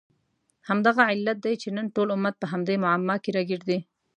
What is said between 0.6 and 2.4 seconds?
همدغه علت دی چې نن ټول امت